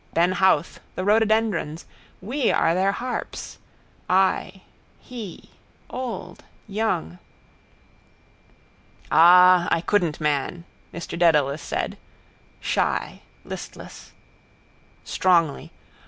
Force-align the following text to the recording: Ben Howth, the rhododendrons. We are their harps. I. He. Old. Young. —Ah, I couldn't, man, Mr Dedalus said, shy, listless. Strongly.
Ben 0.15 0.31
Howth, 0.31 0.79
the 0.95 1.03
rhododendrons. 1.05 1.85
We 2.21 2.51
are 2.51 2.73
their 2.73 2.91
harps. 2.91 3.59
I. 4.09 4.63
He. 4.99 5.51
Old. 5.91 6.43
Young. 6.67 7.19
—Ah, 9.11 9.67
I 9.69 9.81
couldn't, 9.81 10.19
man, 10.19 10.65
Mr 10.91 11.19
Dedalus 11.19 11.61
said, 11.61 11.99
shy, 12.59 13.21
listless. 13.45 14.11
Strongly. 15.03 15.71